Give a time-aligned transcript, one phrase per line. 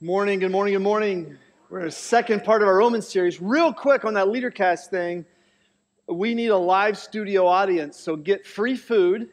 [0.00, 1.36] Morning, good morning, good morning.
[1.70, 3.42] We're in the second part of our Romans series.
[3.42, 5.26] Real quick on that LeaderCast thing,
[6.06, 9.30] we need a live studio audience, so get free food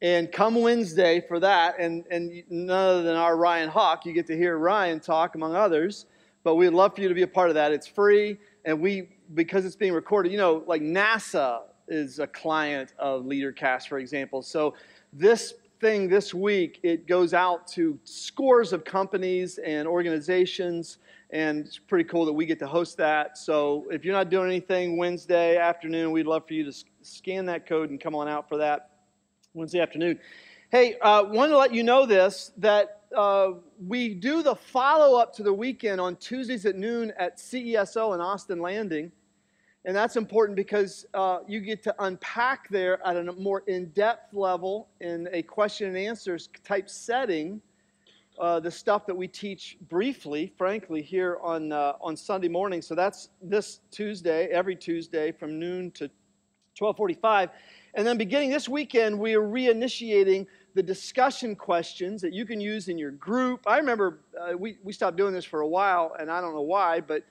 [0.00, 1.80] and come Wednesday for that.
[1.80, 5.56] And, and none other than our Ryan Hawk, you get to hear Ryan talk among
[5.56, 6.06] others.
[6.44, 7.72] But we'd love for you to be a part of that.
[7.72, 10.30] It's free, and we because it's being recorded.
[10.30, 14.40] You know, like NASA is a client of LeaderCast, for example.
[14.40, 14.74] So
[15.12, 20.98] this thing this week, it goes out to scores of companies and organizations,
[21.30, 23.38] and it's pretty cool that we get to host that.
[23.38, 27.66] So if you're not doing anything Wednesday afternoon, we'd love for you to scan that
[27.66, 28.90] code and come on out for that
[29.54, 30.18] Wednesday afternoon.
[30.70, 33.52] Hey, uh, wanted to let you know this that uh,
[33.84, 38.20] we do the follow up to the weekend on Tuesdays at noon at CESO in
[38.20, 39.10] Austin Landing.
[39.84, 44.34] And that's important because uh, you get to unpack there at a more in depth
[44.34, 47.62] level in a question and answers type setting
[48.38, 52.80] uh, the stuff that we teach briefly, frankly, here on, uh, on Sunday morning.
[52.80, 56.04] So that's this Tuesday, every Tuesday from noon to
[56.78, 57.50] 1245.
[57.94, 62.88] And then beginning this weekend, we are reinitiating the discussion questions that you can use
[62.88, 63.62] in your group.
[63.66, 66.62] I remember uh, we, we stopped doing this for a while, and I don't know
[66.62, 67.24] why, but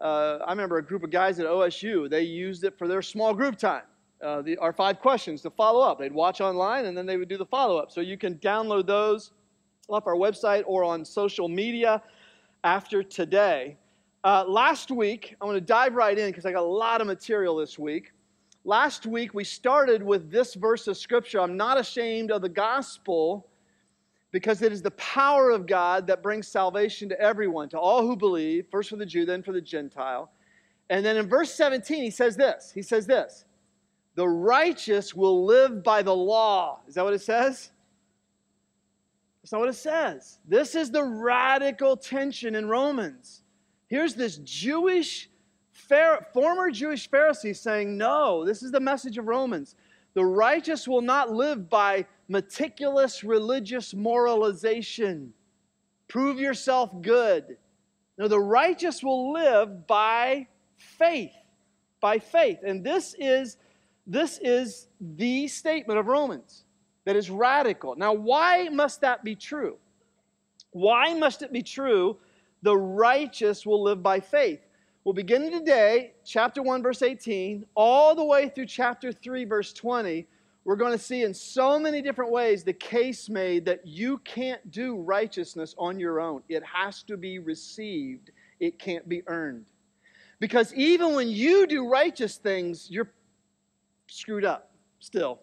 [0.00, 3.34] uh, I remember a group of guys at OSU, they used it for their small
[3.34, 3.82] group time.
[4.22, 5.98] Uh, the, our five questions to follow up.
[5.98, 7.90] They'd watch online and then they would do the follow up.
[7.90, 9.32] So you can download those
[9.88, 12.02] off our website or on social media
[12.64, 13.76] after today.
[14.24, 17.06] Uh, last week, I'm going to dive right in because I got a lot of
[17.06, 18.12] material this week.
[18.64, 23.46] Last week, we started with this verse of scripture I'm not ashamed of the gospel
[24.36, 28.14] because it is the power of God that brings salvation to everyone, to all who
[28.14, 30.30] believe, first for the Jew, then for the Gentile.
[30.90, 33.46] And then in verse 17, he says this He says this
[34.14, 36.80] The righteous will live by the law.
[36.86, 37.70] Is that what it says?
[39.40, 40.38] That's not what it says.
[40.46, 43.40] This is the radical tension in Romans.
[43.88, 45.30] Here's this Jewish,
[46.34, 49.76] former Jewish Pharisee saying, No, this is the message of Romans.
[50.16, 55.34] The righteous will not live by meticulous religious moralization.
[56.08, 57.58] Prove yourself good.
[58.16, 61.34] No, the righteous will live by faith.
[62.00, 62.60] By faith.
[62.64, 63.58] And this is,
[64.06, 66.64] this is the statement of Romans
[67.04, 67.94] that is radical.
[67.94, 69.76] Now, why must that be true?
[70.70, 72.16] Why must it be true
[72.62, 74.65] the righteous will live by faith?
[75.06, 80.26] Well, begin today, chapter 1, verse 18, all the way through chapter 3, verse 20,
[80.64, 84.68] we're going to see in so many different ways the case made that you can't
[84.72, 86.42] do righteousness on your own.
[86.48, 89.66] It has to be received, it can't be earned.
[90.40, 93.12] Because even when you do righteous things, you're
[94.08, 95.38] screwed up still.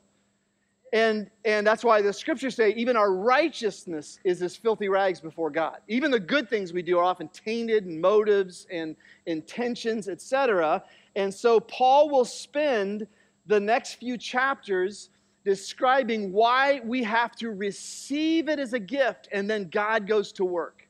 [0.94, 5.50] And, and that's why the scriptures say even our righteousness is as filthy rags before
[5.50, 5.80] God.
[5.88, 8.96] Even the good things we do are often tainted in motives and
[9.26, 10.84] intentions, etc.
[11.16, 13.08] And so Paul will spend
[13.48, 15.10] the next few chapters
[15.44, 20.46] describing why we have to receive it as a gift and then God goes to
[20.46, 20.88] work.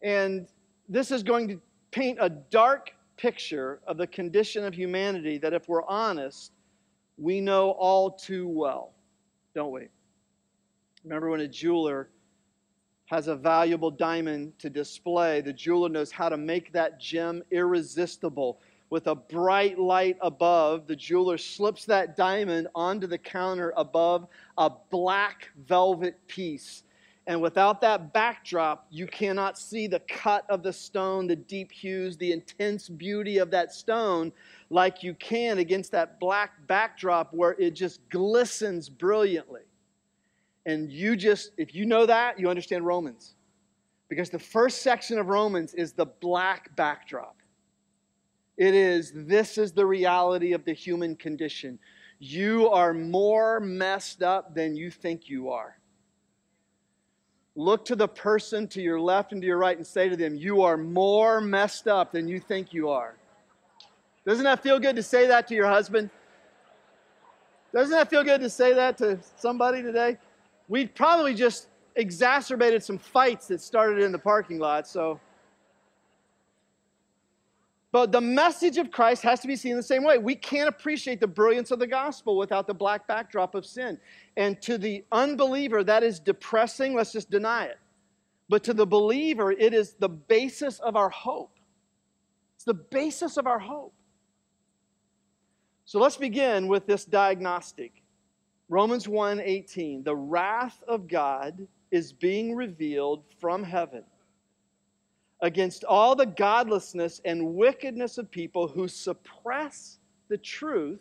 [0.00, 0.48] And
[0.88, 1.60] this is going to
[1.90, 6.52] paint a dark picture of the condition of humanity that, if we're honest,
[7.18, 8.92] we know all too well,
[9.54, 9.88] don't we?
[11.04, 12.08] Remember when a jeweler
[13.06, 18.60] has a valuable diamond to display, the jeweler knows how to make that gem irresistible.
[18.90, 24.26] With a bright light above, the jeweler slips that diamond onto the counter above
[24.56, 26.84] a black velvet piece.
[27.28, 32.16] And without that backdrop, you cannot see the cut of the stone, the deep hues,
[32.16, 34.32] the intense beauty of that stone
[34.70, 39.60] like you can against that black backdrop where it just glistens brilliantly.
[40.64, 43.34] And you just, if you know that, you understand Romans.
[44.08, 47.36] Because the first section of Romans is the black backdrop.
[48.56, 51.78] It is, this is the reality of the human condition.
[52.20, 55.77] You are more messed up than you think you are.
[57.58, 60.36] Look to the person to your left and to your right and say to them,
[60.36, 63.16] You are more messed up than you think you are.
[64.24, 66.08] Doesn't that feel good to say that to your husband?
[67.74, 70.18] Doesn't that feel good to say that to somebody today?
[70.68, 71.66] We probably just
[71.96, 75.18] exacerbated some fights that started in the parking lot, so.
[77.90, 80.18] But the message of Christ has to be seen the same way.
[80.18, 83.98] We can't appreciate the brilliance of the gospel without the black backdrop of sin.
[84.36, 86.94] And to the unbeliever, that is depressing.
[86.94, 87.78] Let's just deny it.
[88.50, 91.58] But to the believer, it is the basis of our hope.
[92.56, 93.94] It's the basis of our hope.
[95.86, 98.02] So let's begin with this diagnostic.
[98.68, 104.04] Romans 1:18, the wrath of God is being revealed from heaven
[105.40, 109.98] against all the godlessness and wickedness of people who suppress
[110.28, 111.00] the truth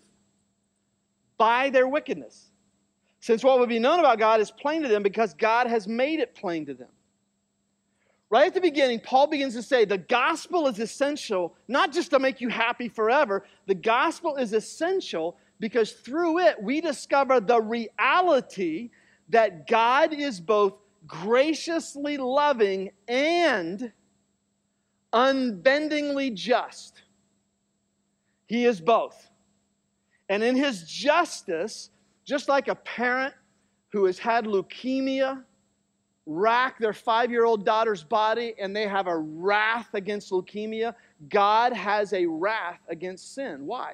[1.38, 2.51] by their wickedness.
[3.19, 6.19] Since what would be known about God is plain to them because God has made
[6.19, 6.89] it plain to them.
[8.30, 12.19] Right at the beginning, Paul begins to say the gospel is essential, not just to
[12.19, 13.45] make you happy forever.
[13.68, 18.92] The gospel is essential because through it we discover the reality
[19.30, 20.74] that God is both
[21.06, 23.94] graciously loving and
[25.13, 27.01] unbendingly just.
[28.48, 29.30] He is both.
[30.30, 31.89] And in his justice,
[32.25, 33.33] just like a parent
[33.92, 35.44] who has had leukemia
[36.25, 40.94] rack their five year old daughter's body and they have a wrath against leukemia,
[41.30, 43.65] God has a wrath against sin.
[43.65, 43.94] Why?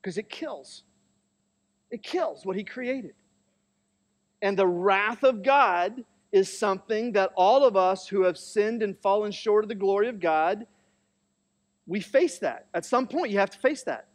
[0.00, 0.84] Because it kills.
[1.90, 3.14] It kills what he created.
[4.40, 8.98] And the wrath of God is something that all of us who have sinned and
[8.98, 10.66] fallen short of the glory of God,
[11.86, 12.66] we face that.
[12.74, 14.08] At some point, you have to face that.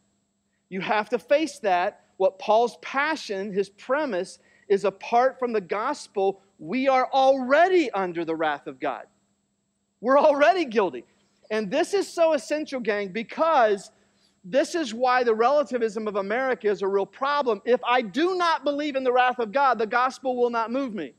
[0.68, 2.02] You have to face that.
[2.18, 8.36] What Paul's passion, his premise, is apart from the gospel, we are already under the
[8.36, 9.06] wrath of God.
[10.02, 11.06] We're already guilty.
[11.50, 13.92] And this is so essential, gang, because
[14.44, 17.62] this is why the relativism of America is a real problem.
[17.64, 20.94] If I do not believe in the wrath of God, the gospel will not move
[20.94, 21.14] me.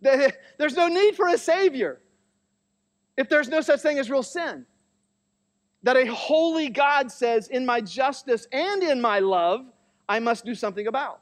[0.00, 2.00] There's no need for a Savior
[3.16, 4.66] if there's no such thing as real sin
[5.82, 9.64] that a holy God says, in my justice and in my love,
[10.08, 11.20] I must do something about.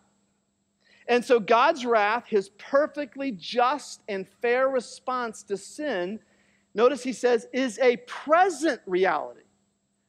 [1.07, 6.19] And so God's wrath, his perfectly just and fair response to sin,
[6.75, 9.43] notice he says, is a present reality.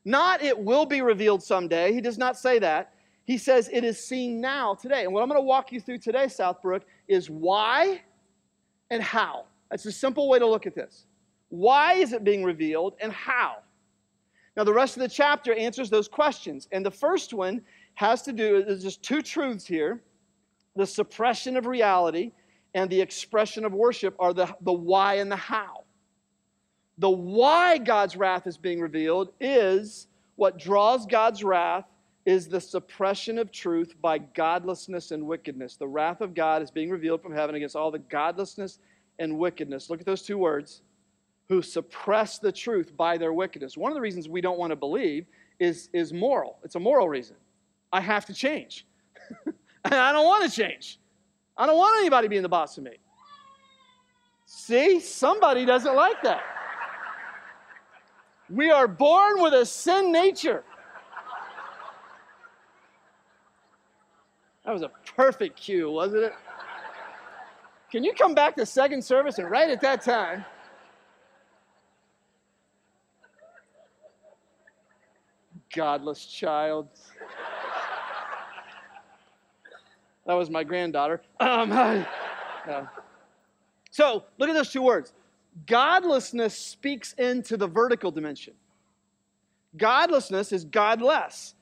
[0.03, 1.93] Not it will be revealed someday.
[1.93, 2.93] He does not say that.
[3.25, 5.03] He says it is seen now, today.
[5.03, 8.01] And what I'm going to walk you through today, Southbrook, is why
[8.89, 9.45] and how.
[9.69, 11.05] That's a simple way to look at this.
[11.49, 13.57] Why is it being revealed and how?
[14.55, 16.67] Now, the rest of the chapter answers those questions.
[16.71, 17.61] And the first one
[17.95, 20.01] has to do, there's just two truths here
[20.75, 22.31] the suppression of reality
[22.73, 25.83] and the expression of worship are the, the why and the how.
[26.99, 31.85] The why God's wrath is being revealed is what draws God's wrath
[32.25, 35.75] is the suppression of truth by godlessness and wickedness.
[35.75, 38.79] The wrath of God is being revealed from heaven against all the godlessness
[39.19, 39.89] and wickedness.
[39.89, 40.81] Look at those two words
[41.47, 43.75] who suppress the truth by their wickedness.
[43.75, 45.25] One of the reasons we don't want to believe
[45.59, 46.59] is, is moral.
[46.63, 47.35] It's a moral reason.
[47.91, 48.85] I have to change.
[49.85, 50.99] I don't want to change.
[51.57, 52.97] I don't want anybody being the boss of me.
[54.45, 56.43] See, somebody doesn't like that.
[58.49, 60.63] We are born with a sin nature.
[64.69, 66.33] That was a perfect cue, wasn't it?
[67.91, 70.45] Can you come back to second service and right at that time?
[75.73, 76.87] godless child.
[80.27, 81.23] that was my granddaughter.
[81.39, 82.87] Um.
[83.89, 85.13] So look at those two words.
[85.65, 88.53] Godlessness speaks into the vertical dimension.
[89.77, 91.55] Godlessness is godless.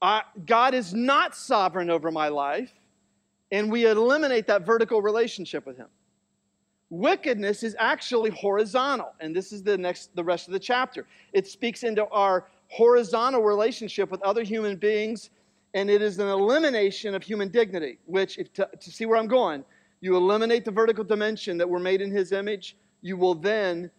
[0.00, 2.72] Uh, God is not sovereign over my life,
[3.50, 5.88] and we eliminate that vertical relationship with Him.
[6.90, 11.06] Wickedness is actually horizontal, and this is the next, the rest of the chapter.
[11.32, 15.30] It speaks into our horizontal relationship with other human beings,
[15.74, 19.26] and it is an elimination of human dignity, which, if to, to see where I'm
[19.26, 19.64] going,
[20.00, 23.90] you eliminate the vertical dimension that we're made in His image, you will then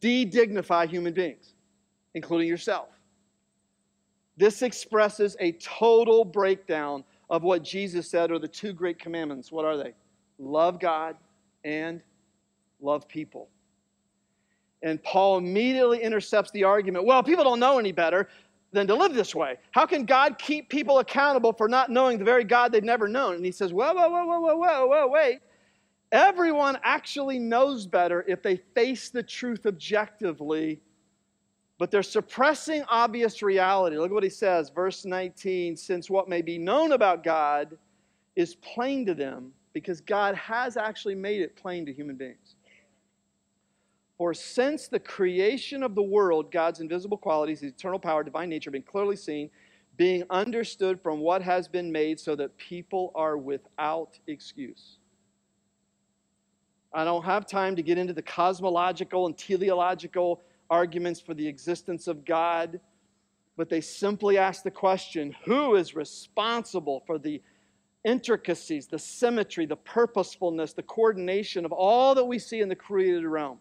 [0.00, 1.54] de dignify human beings,
[2.14, 2.88] including yourself.
[4.36, 9.50] This expresses a total breakdown of what Jesus said are the two great commandments.
[9.50, 9.94] What are they?
[10.38, 11.16] Love God
[11.64, 12.00] and
[12.80, 13.48] love people.
[14.82, 18.28] And Paul immediately intercepts the argument well, people don't know any better
[18.72, 19.56] than to live this way.
[19.70, 23.36] How can God keep people accountable for not knowing the very God they've never known?
[23.36, 25.40] And he says, whoa, whoa, whoa, whoa, whoa, whoa, wait.
[26.12, 30.80] Everyone actually knows better if they face the truth objectively,
[31.78, 33.96] but they're suppressing obvious reality.
[33.96, 37.76] Look at what he says, verse 19 since what may be known about God
[38.34, 42.56] is plain to them, because God has actually made it plain to human beings.
[44.18, 48.68] For since the creation of the world, God's invisible qualities, his eternal power, divine nature,
[48.68, 49.50] have been clearly seen,
[49.98, 54.98] being understood from what has been made, so that people are without excuse.
[56.94, 62.06] I don't have time to get into the cosmological and teleological arguments for the existence
[62.06, 62.80] of God,
[63.56, 67.40] but they simply ask the question who is responsible for the
[68.04, 73.24] intricacies, the symmetry, the purposefulness, the coordination of all that we see in the created
[73.24, 73.58] realm.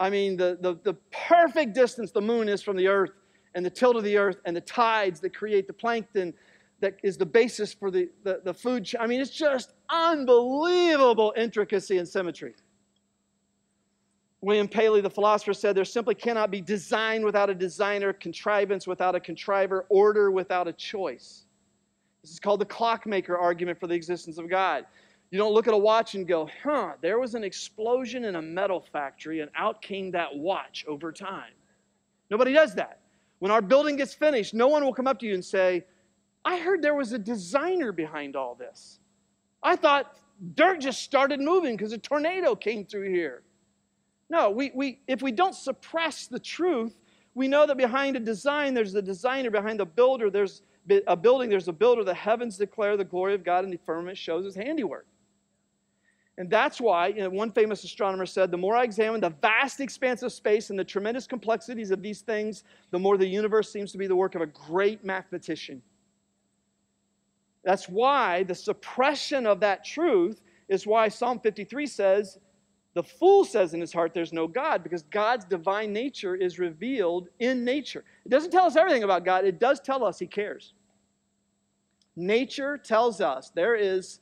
[0.00, 3.10] I mean, the, the, the perfect distance the moon is from the earth,
[3.54, 6.34] and the tilt of the earth, and the tides that create the plankton
[6.80, 8.88] that is the basis for the, the, the food.
[9.00, 12.54] I mean, it's just unbelievable intricacy and symmetry.
[14.40, 19.14] William Paley, the philosopher, said there simply cannot be design without a designer, contrivance without
[19.14, 21.46] a contriver, order without a choice.
[22.22, 24.86] This is called the clockmaker argument for the existence of God.
[25.30, 28.42] You don't look at a watch and go, huh, there was an explosion in a
[28.42, 31.52] metal factory and out came that watch over time.
[32.30, 33.00] Nobody does that.
[33.40, 35.84] When our building gets finished, no one will come up to you and say,
[36.44, 39.00] I heard there was a designer behind all this.
[39.62, 40.16] I thought
[40.54, 43.42] dirt just started moving because a tornado came through here.
[44.30, 46.98] No, we, we, if we don't suppress the truth,
[47.34, 49.50] we know that behind a design, there's a designer.
[49.50, 50.62] Behind a builder, there's
[51.06, 52.04] a building, there's a builder.
[52.04, 55.06] The heavens declare the glory of God, and the firmament shows his handiwork.
[56.36, 59.80] And that's why you know, one famous astronomer said, The more I examine the vast
[59.80, 63.90] expanse of space and the tremendous complexities of these things, the more the universe seems
[63.92, 65.82] to be the work of a great mathematician.
[67.64, 72.38] That's why the suppression of that truth is why Psalm 53 says,
[72.98, 77.28] the fool says in his heart, There's no God, because God's divine nature is revealed
[77.38, 78.02] in nature.
[78.26, 80.74] It doesn't tell us everything about God, it does tell us He cares.
[82.16, 84.18] Nature tells us there is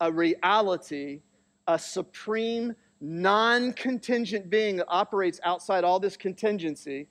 [0.00, 1.22] a reality,
[1.66, 7.08] a supreme, non contingent being that operates outside all this contingency,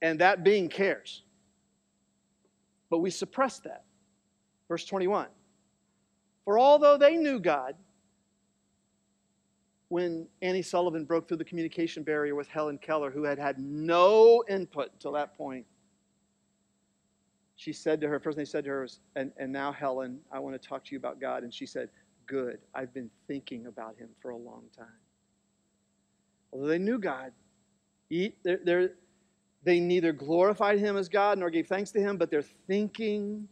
[0.00, 1.24] and that being cares.
[2.88, 3.82] But we suppress that.
[4.68, 5.26] Verse 21
[6.44, 7.74] For although they knew God,
[9.88, 14.44] when Annie Sullivan broke through the communication barrier with Helen Keller, who had had no
[14.48, 15.64] input until that point.
[17.56, 20.20] She said to her, first thing they said to her was, and, and now, Helen,
[20.30, 21.42] I want to talk to you about God.
[21.42, 21.88] And she said,
[22.26, 22.58] Good.
[22.74, 24.86] I've been thinking about him for a long time.
[26.52, 27.32] Although they knew God,
[28.10, 28.90] they're, they're,
[29.64, 33.48] they neither glorified him as God nor gave thanks to him, but their thinking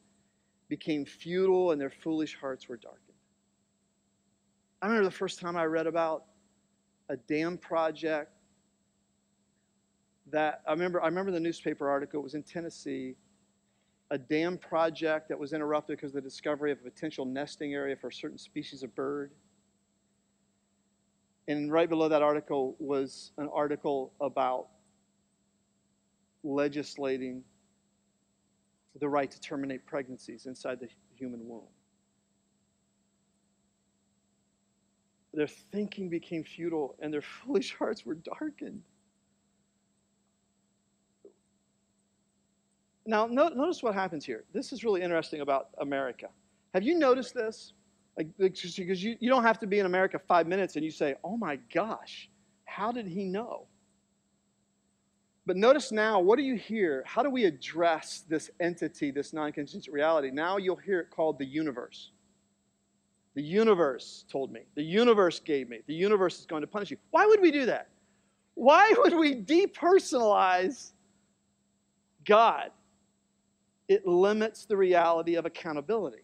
[0.68, 3.15] became futile and their foolish hearts were darkened.
[4.86, 6.26] I remember the first time I read about
[7.08, 8.30] a dam project
[10.30, 13.16] that I remember I remember the newspaper article, it was in Tennessee,
[14.12, 17.96] a dam project that was interrupted because of the discovery of a potential nesting area
[17.96, 19.32] for a certain species of bird.
[21.48, 24.68] And right below that article was an article about
[26.44, 27.42] legislating
[29.00, 31.64] the right to terminate pregnancies inside the human womb.
[35.36, 38.82] Their thinking became futile and their foolish hearts were darkened.
[43.08, 44.44] Now, notice what happens here.
[44.52, 46.28] This is really interesting about America.
[46.74, 47.74] Have you noticed this?
[48.16, 51.14] Like, because you, you don't have to be in America five minutes and you say,
[51.22, 52.28] oh my gosh,
[52.64, 53.66] how did he know?
[55.44, 57.04] But notice now, what do you hear?
[57.06, 60.30] How do we address this entity, this non contingent reality?
[60.32, 62.10] Now you'll hear it called the universe.
[63.36, 64.62] The universe told me.
[64.76, 65.80] The universe gave me.
[65.86, 66.96] The universe is going to punish you.
[67.10, 67.90] Why would we do that?
[68.54, 70.92] Why would we depersonalize
[72.24, 72.70] God?
[73.88, 76.22] It limits the reality of accountability.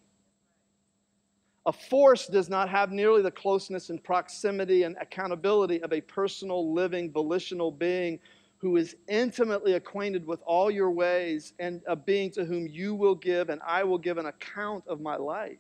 [1.67, 6.73] A force does not have nearly the closeness and proximity and accountability of a personal,
[6.73, 8.19] living, volitional being
[8.57, 13.15] who is intimately acquainted with all your ways and a being to whom you will
[13.15, 15.59] give and I will give an account of my life.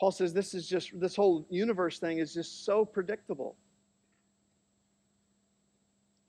[0.00, 3.54] Paul says this is just, this whole universe thing is just so predictable.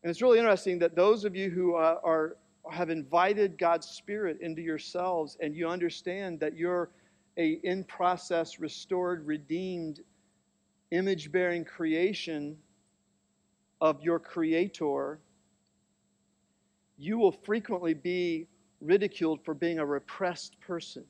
[0.04, 2.36] And it's really interesting that those of you who are,
[2.70, 6.90] have invited God's Spirit into yourselves and you understand that you're
[7.38, 10.02] a in process, restored, redeemed,
[10.92, 12.58] image bearing creation
[13.80, 15.20] of your Creator,
[16.98, 18.48] you will frequently be
[18.82, 21.06] ridiculed for being a repressed person.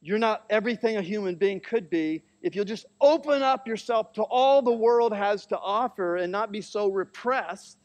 [0.00, 4.22] You're not everything a human being could be if you'll just open up yourself to
[4.22, 7.78] all the world has to offer and not be so repressed.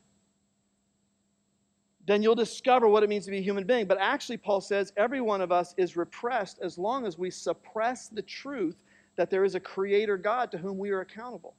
[2.05, 3.87] Then you'll discover what it means to be a human being.
[3.87, 8.09] But actually, Paul says every one of us is repressed as long as we suppress
[8.09, 8.75] the truth
[9.15, 11.55] that there is a creator God to whom we are accountable.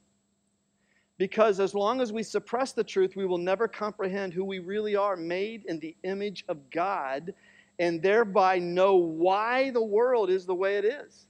[1.16, 4.96] Because as long as we suppress the truth, we will never comprehend who we really
[4.96, 7.32] are, made in the image of God
[7.78, 11.26] and thereby know why the world is the way it is.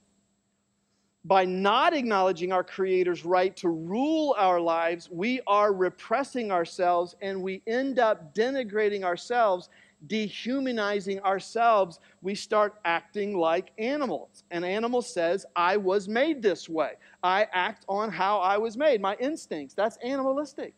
[1.23, 7.41] By not acknowledging our Creator's right to rule our lives, we are repressing ourselves and
[7.41, 9.69] we end up denigrating ourselves
[10.07, 14.43] dehumanizing ourselves, we start acting like animals.
[14.51, 16.93] An animal says, I was made this way.
[17.23, 19.73] I act on how I was made, my instincts.
[19.73, 20.73] That's animalistic.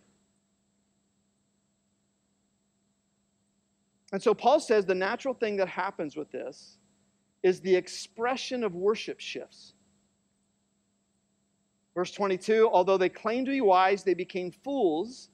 [4.12, 6.78] And so Paul says the natural thing that happens with this
[7.44, 9.74] is the expression of worship shifts.
[11.94, 15.30] Verse 22 Although they claimed to be wise, they became fools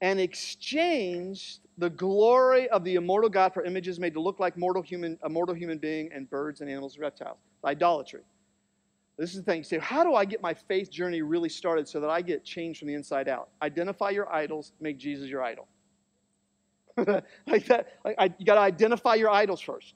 [0.00, 4.82] and exchanged the glory of the immortal God for images made to look like mortal
[4.82, 7.38] human, a mortal human being and birds and animals and reptiles.
[7.64, 8.22] Idolatry.
[9.18, 9.62] This is the thing.
[9.62, 12.78] Say, how do I get my faith journey really started so that I get changed
[12.78, 13.50] from the inside out?
[13.60, 15.68] Identify your idols, make Jesus your idol.
[17.46, 19.94] like that, like I, you got to identify your idols first.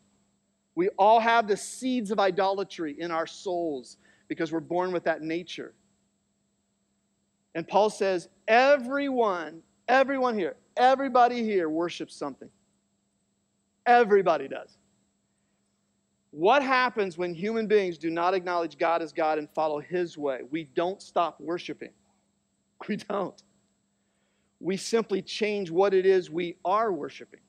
[0.74, 3.96] We all have the seeds of idolatry in our souls
[4.28, 5.74] because we're born with that nature.
[7.54, 12.50] And Paul says, everyone, everyone here, everybody here worships something.
[13.86, 14.76] Everybody does.
[16.30, 20.40] What happens when human beings do not acknowledge God as God and follow His way?
[20.50, 21.90] We don't stop worshiping.
[22.88, 23.40] We don't.
[24.60, 27.40] We simply change what it is we are worshiping.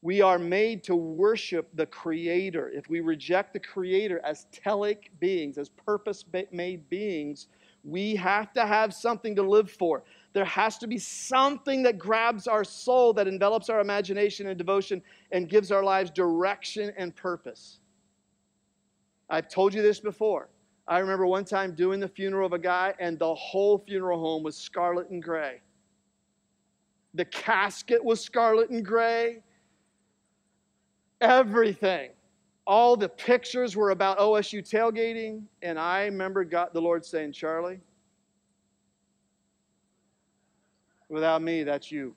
[0.00, 2.70] We are made to worship the Creator.
[2.70, 7.48] If we reject the Creator as telic beings, as purpose made beings,
[7.82, 10.04] we have to have something to live for.
[10.34, 15.02] There has to be something that grabs our soul, that envelops our imagination and devotion,
[15.32, 17.80] and gives our lives direction and purpose.
[19.28, 20.48] I've told you this before.
[20.88, 24.42] I remember one time doing the funeral of a guy, and the whole funeral home
[24.42, 25.60] was scarlet and gray.
[27.12, 29.42] The casket was scarlet and gray.
[31.20, 32.10] Everything.
[32.66, 35.42] All the pictures were about OSU tailgating.
[35.62, 37.80] And I remember God, the Lord saying, Charlie,
[41.08, 42.14] without me, that's you.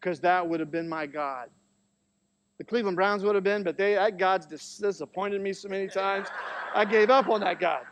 [0.00, 1.50] Because that would have been my God.
[2.58, 6.28] The Cleveland Browns would have been, but they, that God's disappointed me so many times.
[6.74, 7.82] I gave up on that God.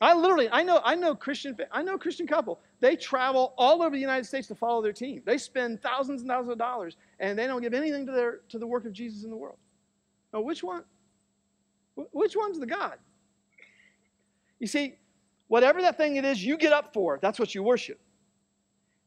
[0.00, 2.60] I literally, I know, I know Christian, I know Christian couple.
[2.80, 5.22] They travel all over the United States to follow their team.
[5.24, 8.58] They spend thousands and thousands of dollars, and they don't give anything to their to
[8.58, 9.56] the work of Jesus in the world.
[10.32, 10.82] Now, which one?
[12.12, 12.98] Which one's the God?
[14.58, 14.96] You see,
[15.46, 18.00] whatever that thing it is you get up for, that's what you worship,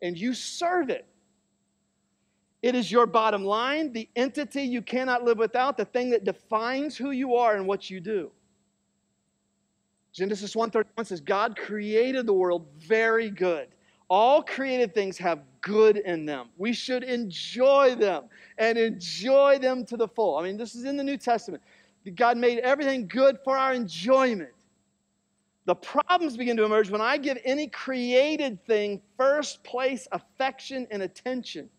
[0.01, 1.05] and you serve it.
[2.61, 6.97] It is your bottom line, the entity you cannot live without, the thing that defines
[6.97, 8.31] who you are and what you do.
[10.11, 13.67] Genesis 1:31 says God created the world very good.
[14.09, 16.49] All created things have good in them.
[16.57, 18.23] We should enjoy them
[18.57, 20.37] and enjoy them to the full.
[20.37, 21.61] I mean, this is in the New Testament.
[22.15, 24.53] God made everything good for our enjoyment.
[25.65, 31.03] The problems begin to emerge when I give any created thing first place affection and
[31.03, 31.69] attention,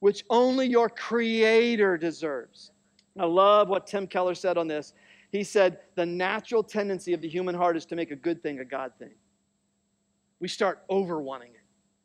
[0.00, 2.70] which only your Creator deserves.
[3.18, 4.94] I love what Tim Keller said on this.
[5.30, 8.60] He said, the natural tendency of the human heart is to make a good thing
[8.60, 9.12] a God thing.
[10.40, 11.60] We start over wanting it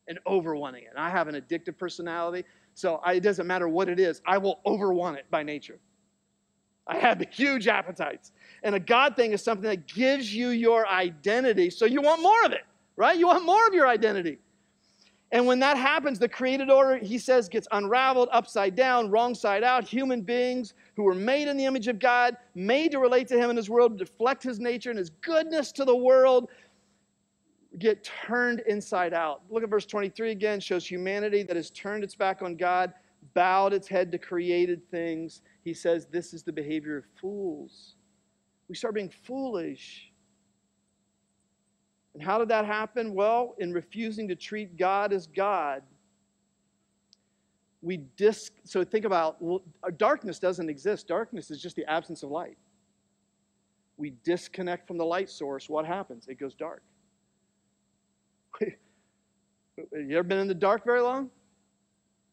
[0.08, 0.90] and over wanting it.
[0.90, 4.38] And I have an addictive personality, so I, it doesn't matter what it is, I
[4.38, 5.80] will over want it by nature.
[6.88, 8.34] I have huge appetites.
[8.64, 12.44] And a God thing is something that gives you your identity, so you want more
[12.44, 12.66] of it,
[12.98, 13.18] right?
[13.18, 14.40] You want more of your identity.
[15.34, 19.64] And when that happens, the created order, he says, gets unraveled, upside down, wrong side
[19.64, 19.84] out.
[19.84, 23.50] Human beings who were made in the image of God, made to relate to him
[23.50, 26.52] in his world, deflect his nature and his goodness to the world,
[27.80, 29.42] get turned inside out.
[29.50, 32.94] Look at verse 23 again, shows humanity that has turned its back on God,
[33.34, 35.42] bowed its head to created things.
[35.64, 37.96] He says, This is the behavior of fools.
[38.70, 40.13] We start being foolish.
[42.14, 43.14] And how did that happen?
[43.14, 45.82] Well, in refusing to treat God as God,
[47.82, 49.38] we dis so think about
[49.98, 51.08] darkness doesn't exist.
[51.08, 52.58] Darkness is just the absence of light.
[53.98, 56.28] We disconnect from the light source, what happens?
[56.28, 56.84] It goes dark.
[58.62, 58.78] you
[60.12, 61.30] ever been in the dark very long?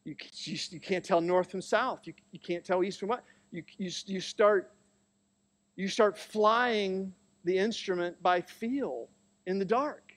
[0.05, 0.15] You,
[0.45, 2.01] you, you can't tell north from south.
[2.05, 3.23] You, you can't tell east from west.
[3.51, 4.71] You, you, you, start,
[5.75, 7.13] you start flying
[7.43, 9.09] the instrument by feel
[9.45, 10.13] in the dark.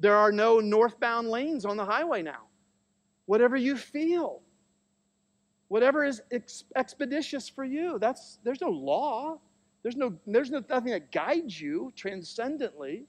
[0.00, 2.48] There are no northbound lanes on the highway now.
[3.26, 4.42] Whatever you feel,
[5.68, 9.38] whatever is ex- expeditious for you, that's, there's no law.
[9.82, 13.06] There's, no, there's no, nothing that guides you transcendently.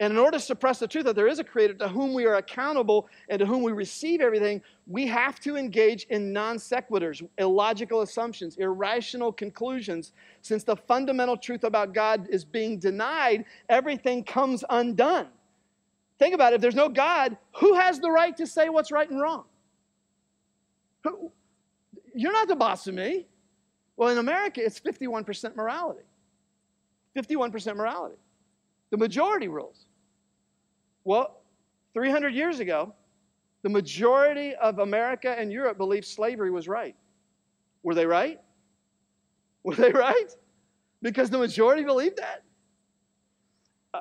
[0.00, 2.24] And in order to suppress the truth that there is a creator to whom we
[2.24, 7.22] are accountable and to whom we receive everything, we have to engage in non sequiturs,
[7.36, 10.12] illogical assumptions, irrational conclusions.
[10.40, 15.28] Since the fundamental truth about God is being denied, everything comes undone.
[16.18, 16.56] think about it.
[16.56, 19.44] If there's no God, who has the right to say what's right and wrong?
[21.04, 21.30] Who,
[22.14, 23.26] you're not the boss of me.
[23.98, 26.00] Well, in America, it's 51% morality.
[27.14, 28.16] 51% morality.
[28.90, 29.86] The majority rules.
[31.04, 31.42] Well,
[31.94, 32.94] 300 years ago,
[33.62, 36.96] the majority of America and Europe believed slavery was right.
[37.82, 38.40] Were they right?
[39.62, 40.30] Were they right?
[41.02, 42.42] Because the majority believed that.
[43.92, 44.00] Uh,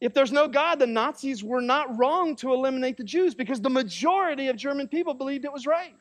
[0.00, 3.70] if there's no God, the Nazis were not wrong to eliminate the Jews because the
[3.70, 5.94] majority of German people believed it was right.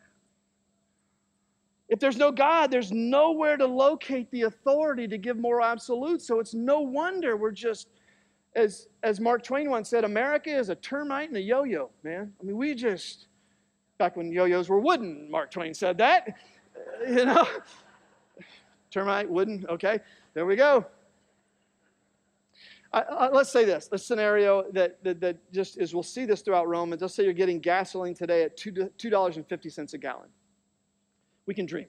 [1.89, 6.27] If there's no God, there's nowhere to locate the authority to give moral absolutes.
[6.27, 7.88] So it's no wonder we're just,
[8.55, 12.33] as, as Mark Twain once said, America is a termite and a yo yo, man.
[12.39, 13.27] I mean, we just,
[13.97, 16.38] back when yo yos were wooden, Mark Twain said that.
[17.07, 17.47] You know,
[18.91, 19.99] termite, wooden, okay,
[20.36, 20.86] there we go.
[22.93, 26.41] I, I, let's say this the scenario that, that, that, just is we'll see this
[26.41, 27.01] throughout Romans.
[27.01, 30.29] Let's say you're getting gasoline today at 2, $2.50 a gallon
[31.47, 31.88] we can dream.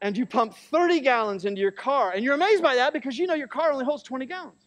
[0.00, 3.26] And you pump 30 gallons into your car, and you're amazed by that because you
[3.26, 4.63] know your car only holds 20 gallons.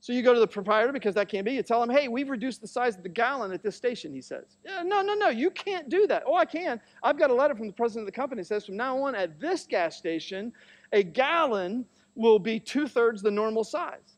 [0.00, 1.52] So you go to the proprietor because that can't be.
[1.52, 4.22] You tell him, hey, we've reduced the size of the gallon at this station, he
[4.22, 4.56] says.
[4.64, 6.22] Yeah, no, no, no, you can't do that.
[6.26, 6.80] Oh, I can.
[7.02, 9.14] I've got a letter from the president of the company that says from now on
[9.14, 10.52] at this gas station,
[10.92, 11.84] a gallon
[12.14, 14.16] will be two thirds the normal size.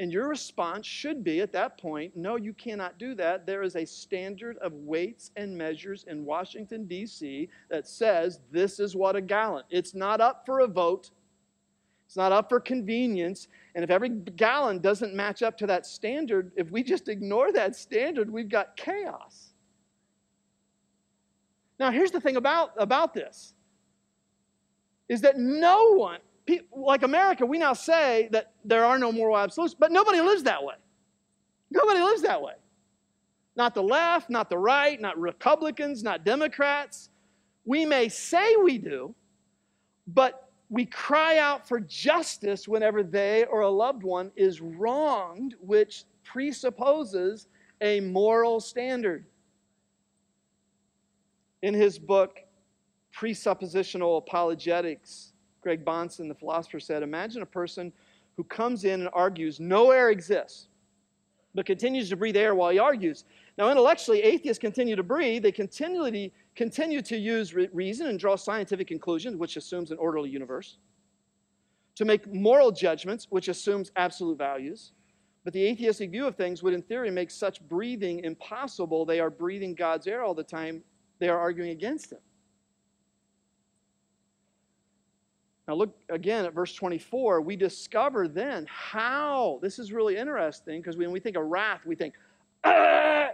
[0.00, 3.46] And your response should be at that point no, you cannot do that.
[3.46, 7.48] There is a standard of weights and measures in Washington, D.C.
[7.70, 9.62] that says this is what a gallon.
[9.70, 11.10] It's not up for a vote,
[12.14, 13.48] it's not up for convenience.
[13.74, 17.74] And if every gallon doesn't match up to that standard, if we just ignore that
[17.74, 19.50] standard, we've got chaos.
[21.80, 23.54] Now, here's the thing about, about this
[25.08, 26.20] is that no one,
[26.72, 30.62] like America, we now say that there are no moral absolutes, but nobody lives that
[30.62, 30.76] way.
[31.72, 32.54] Nobody lives that way.
[33.56, 37.10] Not the left, not the right, not Republicans, not Democrats.
[37.64, 39.16] We may say we do,
[40.06, 46.04] but we cry out for justice whenever they or a loved one is wronged, which
[46.24, 47.48] presupposes
[47.80, 49.26] a moral standard.
[51.62, 52.40] In his book,
[53.14, 57.92] Presuppositional Apologetics, Greg Bahnsen, the philosopher, said Imagine a person
[58.36, 60.68] who comes in and argues no air exists,
[61.54, 63.24] but continues to breathe air while he argues.
[63.56, 65.44] Now, intellectually, atheists continue to breathe.
[65.44, 70.78] They continually continue to use reason and draw scientific conclusions, which assumes an orderly universe,
[71.94, 74.92] to make moral judgments, which assumes absolute values.
[75.44, 79.04] But the atheistic view of things would, in theory, make such breathing impossible.
[79.04, 80.82] They are breathing God's air all the time.
[81.20, 82.18] They are arguing against Him.
[85.68, 87.40] Now, look again at verse 24.
[87.40, 91.94] We discover then how, this is really interesting because when we think of wrath, we
[91.94, 92.14] think,
[92.64, 93.28] ah,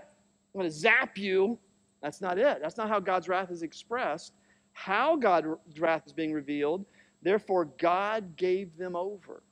[0.55, 1.59] I'm going to zap you.
[2.03, 2.59] That's not it.
[2.61, 4.33] That's not how God's wrath is expressed.
[4.73, 5.47] How God's
[5.79, 6.85] wrath is being revealed.
[7.23, 9.43] Therefore, God gave them over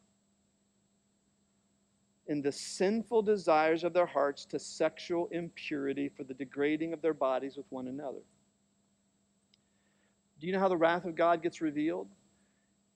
[2.26, 7.14] in the sinful desires of their hearts to sexual impurity for the degrading of their
[7.14, 8.20] bodies with one another.
[10.40, 12.08] Do you know how the wrath of God gets revealed?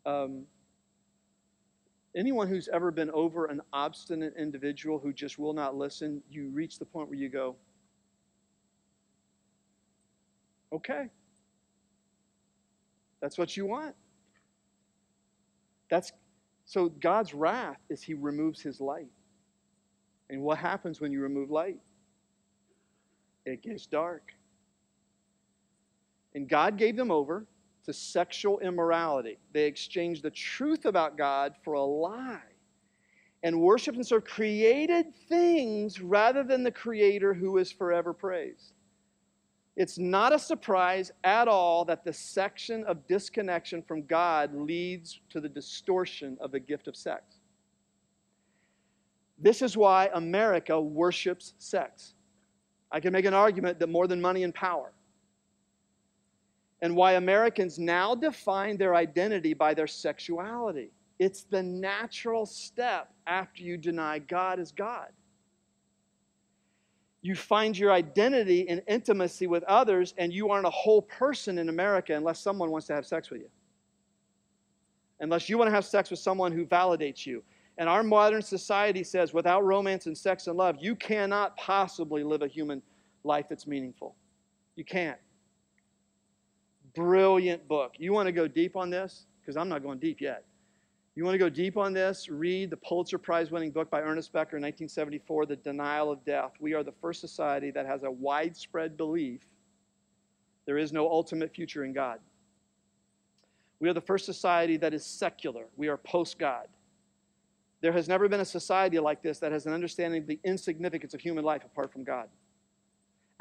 [0.04, 0.44] Um,
[2.14, 6.78] anyone who's ever been over an obstinate individual who just will not listen, you reach
[6.78, 7.56] the point where you go,
[10.72, 11.08] okay.
[13.20, 13.94] That's what you want.
[15.90, 16.12] That's
[16.64, 19.10] so God's wrath is he removes his light.
[20.30, 21.78] And what happens when you remove light?
[23.44, 24.32] It gets dark.
[26.34, 27.46] And God gave them over
[27.84, 29.38] to sexual immorality.
[29.52, 32.40] They exchanged the truth about God for a lie
[33.42, 38.72] and worship and serve created things rather than the Creator who is forever praised.
[39.76, 45.40] It's not a surprise at all that the section of disconnection from God leads to
[45.40, 47.22] the distortion of the gift of sex.
[49.38, 52.14] This is why America worships sex.
[52.90, 54.92] I can make an argument that more than money and power
[56.82, 60.90] and why Americans now define their identity by their sexuality.
[61.18, 65.08] It's the natural step after you deny God as God.
[67.22, 71.68] You find your identity in intimacy with others, and you aren't a whole person in
[71.68, 73.48] America unless someone wants to have sex with you.
[75.20, 77.44] Unless you want to have sex with someone who validates you.
[77.78, 82.42] And our modern society says without romance and sex and love, you cannot possibly live
[82.42, 82.82] a human
[83.22, 84.16] life that's meaningful.
[84.74, 85.18] You can't.
[86.94, 87.92] Brilliant book.
[87.98, 89.26] You want to go deep on this?
[89.40, 90.44] Because I'm not going deep yet.
[91.14, 92.28] You want to go deep on this?
[92.30, 96.52] Read the Pulitzer Prize winning book by Ernest Becker in 1974, The Denial of Death.
[96.58, 99.42] We are the first society that has a widespread belief
[100.64, 102.20] there is no ultimate future in God.
[103.80, 106.68] We are the first society that is secular, we are post God.
[107.80, 111.14] There has never been a society like this that has an understanding of the insignificance
[111.14, 112.28] of human life apart from God.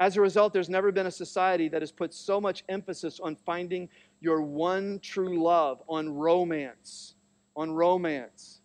[0.00, 3.36] As a result, there's never been a society that has put so much emphasis on
[3.36, 3.88] finding
[4.20, 7.14] your one true love, on romance,
[7.56, 8.60] on romance.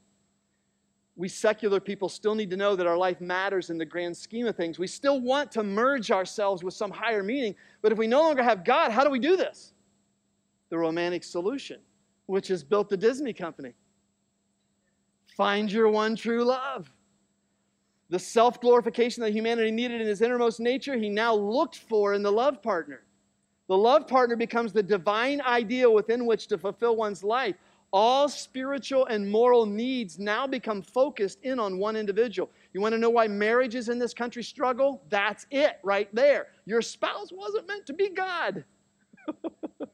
[1.16, 4.46] We secular people still need to know that our life matters in the grand scheme
[4.46, 4.78] of things.
[4.78, 8.44] We still want to merge ourselves with some higher meaning, but if we no longer
[8.44, 9.74] have God, how do we do this?
[10.70, 11.80] The romantic solution,
[12.28, 13.74] which has built the Disney company.
[15.36, 16.92] Find your one true love.
[18.10, 22.22] The self glorification that humanity needed in his innermost nature, he now looked for in
[22.22, 23.02] the love partner.
[23.68, 27.56] The love partner becomes the divine ideal within which to fulfill one's life.
[27.94, 32.50] All spiritual and moral needs now become focused in on one individual.
[32.74, 35.02] You want to know why marriages in this country struggle?
[35.10, 36.48] That's it right there.
[36.66, 38.66] Your spouse wasn't meant to be God.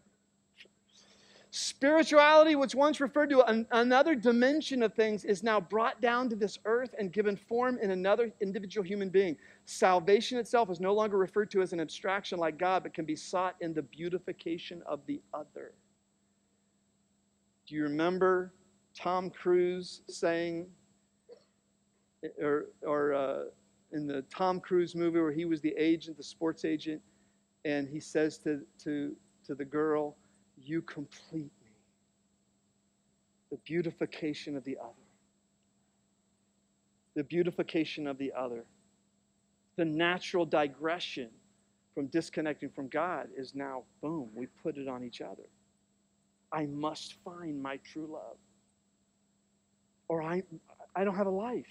[1.56, 6.36] Spirituality, which once referred to an, another dimension of things, is now brought down to
[6.36, 9.38] this earth and given form in another individual human being.
[9.68, 13.16] Salvation itself is no longer referred to as an abstraction like God, but can be
[13.16, 15.74] sought in the beautification of the other.
[17.74, 18.54] Do you remember
[18.96, 20.68] Tom Cruise saying,
[22.40, 23.44] or, or uh,
[23.94, 27.02] in the Tom Cruise movie where he was the agent, the sports agent,
[27.66, 29.16] and he says to, to,
[29.48, 30.16] to the girl,
[30.56, 31.72] you complete me.
[33.50, 34.94] The beautification of the other.
[37.16, 38.66] The beautification of the other.
[39.78, 41.30] The natural digression
[41.96, 45.50] from disconnecting from God is now, boom, we put it on each other.
[46.54, 48.38] I must find my true love.
[50.08, 50.44] Or I,
[50.96, 51.66] I don't have a life.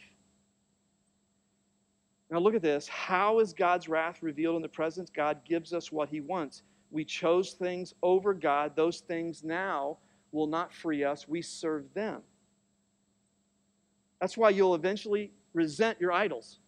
[2.30, 2.88] Now, look at this.
[2.88, 5.12] How is God's wrath revealed in the present?
[5.14, 6.62] God gives us what He wants.
[6.90, 8.74] We chose things over God.
[8.74, 9.98] Those things now
[10.32, 11.28] will not free us.
[11.28, 12.22] We serve them.
[14.20, 16.58] That's why you'll eventually resent your idols,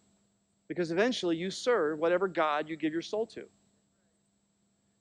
[0.67, 3.45] because eventually you serve whatever God you give your soul to.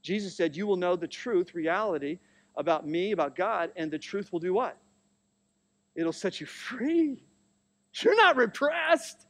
[0.03, 2.19] Jesus said, You will know the truth, reality
[2.57, 4.77] about me, about God, and the truth will do what?
[5.95, 7.23] It'll set you free.
[7.95, 9.27] You're not repressed.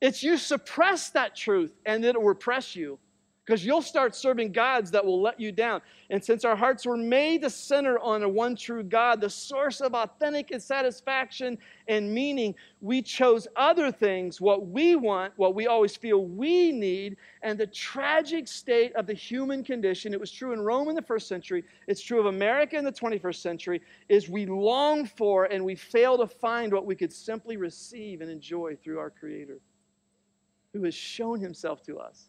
[0.00, 2.98] It's you suppress that truth and it'll repress you
[3.44, 5.82] because you'll start serving gods that will let you down.
[6.10, 9.80] And since our hearts were made to center on a one true God, the source
[9.80, 15.66] of authentic and satisfaction and meaning, we chose other things, what we want, what we
[15.66, 20.12] always feel we need, and the tragic state of the human condition.
[20.12, 22.92] It was true in Rome in the first century, it's true of America in the
[22.92, 27.56] 21st century, is we long for and we fail to find what we could simply
[27.56, 29.58] receive and enjoy through our Creator,
[30.72, 32.28] who has shown Himself to us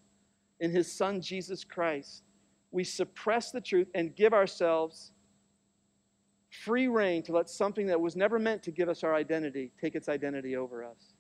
[0.64, 2.24] in his son Jesus Christ,
[2.72, 5.12] we suppress the truth and give ourselves
[6.50, 9.94] free rein to let something that was never meant to give us our identity take
[9.94, 11.16] its identity over us.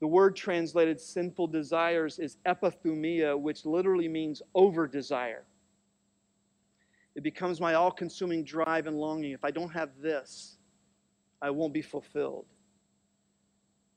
[0.00, 5.44] The word translated sinful desires is epithumia, which literally means over desire.
[7.14, 9.32] It becomes my all consuming drive and longing.
[9.32, 10.56] If I don't have this,
[11.42, 12.46] I won't be fulfilled.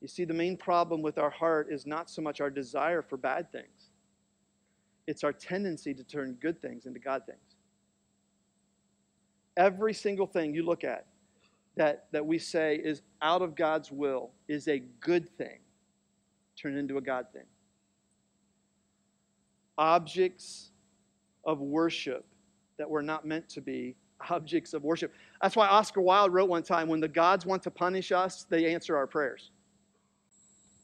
[0.01, 3.17] You see, the main problem with our heart is not so much our desire for
[3.17, 3.89] bad things,
[5.07, 7.39] it's our tendency to turn good things into God things.
[9.55, 11.07] Every single thing you look at
[11.77, 15.59] that, that we say is out of God's will is a good thing
[16.55, 17.45] turned into a God thing.
[19.77, 20.71] Objects
[21.45, 22.25] of worship
[22.77, 23.95] that were not meant to be
[24.29, 25.13] objects of worship.
[25.41, 28.71] That's why Oscar Wilde wrote one time when the gods want to punish us, they
[28.73, 29.51] answer our prayers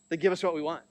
[0.09, 0.83] that give us what we want.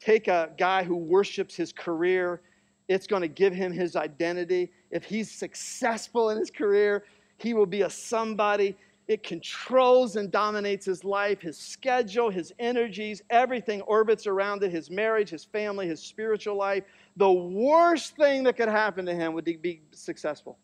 [0.00, 2.40] Take a guy who worships his career,
[2.88, 4.70] it's going to give him his identity.
[4.90, 7.04] If he's successful in his career,
[7.38, 8.76] he will be a somebody.
[9.08, 14.90] It controls and dominates his life, his schedule, his energies, everything orbits around it his
[14.90, 16.84] marriage, his family, his spiritual life.
[17.16, 20.58] The worst thing that could happen to him would be successful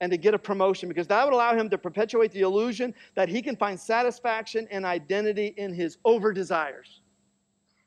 [0.00, 3.28] and to get a promotion because that would allow him to perpetuate the illusion that
[3.28, 7.00] he can find satisfaction and identity in his over desires.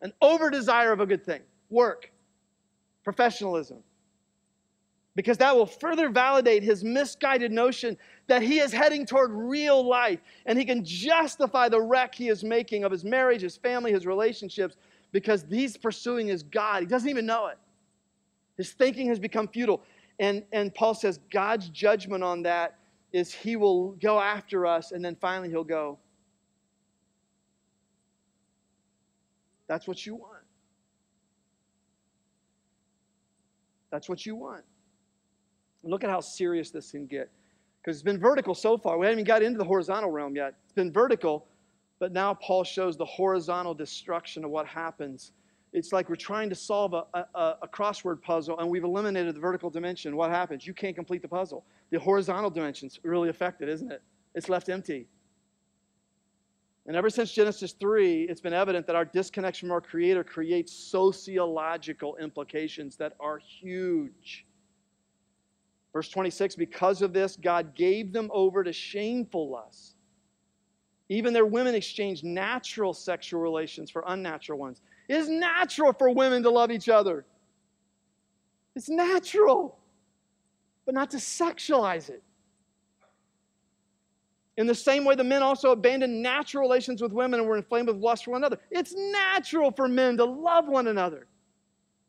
[0.02, 2.12] An over desire of a good thing, work,
[3.04, 3.78] professionalism.
[5.14, 7.98] Because that will further validate his misguided notion
[8.28, 12.44] that he is heading toward real life and he can justify the wreck he is
[12.44, 14.78] making of his marriage, his family, his relationships
[15.12, 16.82] because he's pursuing his God.
[16.82, 17.58] He doesn't even know it.
[18.58, 19.82] His thinking has become futile.
[20.22, 22.78] And, and Paul says God's judgment on that
[23.12, 25.98] is he will go after us and then finally he'll go,
[29.68, 30.44] That's what you want.
[33.90, 34.64] That's what you want.
[35.82, 37.30] Look at how serious this can get.
[37.82, 38.98] Because it's been vertical so far.
[38.98, 40.56] We haven't even got into the horizontal realm yet.
[40.66, 41.48] It's been vertical,
[42.00, 45.32] but now Paul shows the horizontal destruction of what happens.
[45.74, 49.40] It's like we're trying to solve a, a, a, crossword puzzle and we've eliminated the
[49.40, 50.18] vertical dimension.
[50.18, 50.68] What happens?
[50.68, 51.66] You can't complete the puzzle.
[51.92, 54.02] The horizontal dimension's really affected, isn't it?
[54.36, 55.08] It's left empty.
[56.88, 60.74] And ever since Genesis 3, it's been evident that our disconnection from our Creator creates
[60.74, 64.46] sociological implications that are huge.
[65.94, 69.96] Verse 26 Because of this, God gave them over to shameful lust.
[71.10, 74.82] Even their women exchanged natural sexual relations for unnatural ones.
[75.12, 77.26] It is natural for women to love each other.
[78.78, 79.78] It's natural,
[80.86, 82.24] but not to sexualize it.
[84.56, 87.90] In the same way, the men also abandoned natural relations with women and were inflamed
[87.90, 88.58] with lust for one another.
[88.70, 91.28] It's natural for men to love one another,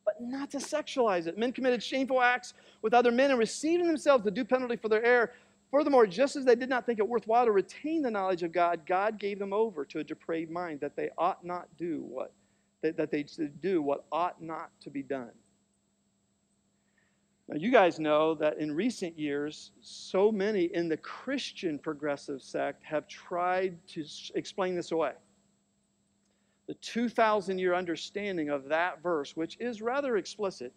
[0.05, 1.37] but not to sexualize it.
[1.37, 5.03] Men committed shameful acts with other men and receiving themselves the due penalty for their
[5.03, 5.33] error.
[5.71, 8.85] Furthermore, just as they did not think it worthwhile to retain the knowledge of God,
[8.85, 12.31] God gave them over to a depraved mind that they ought not do what
[12.83, 13.25] that, that they
[13.61, 15.31] do what ought not to be done.
[17.47, 22.83] Now, you guys know that in recent years, so many in the Christian progressive sect
[22.83, 25.13] have tried to explain this away.
[26.67, 30.73] The 2,000 year understanding of that verse, which is rather explicit.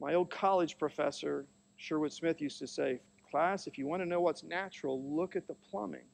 [0.00, 1.44] My old college professor,
[1.76, 5.46] Sherwood Smith, used to say, Class, if you want to know what's natural, look at
[5.46, 6.06] the plumbing.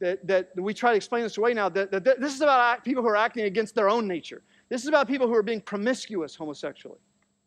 [0.00, 2.84] That, that we try to explain this away now that, that, that this is about
[2.84, 4.42] people who are acting against their own nature.
[4.68, 6.98] This is about people who are being promiscuous homosexually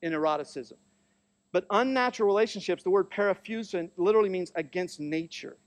[0.02, 0.78] in eroticism.
[1.52, 5.58] But unnatural relationships, the word paraphusin literally means against nature.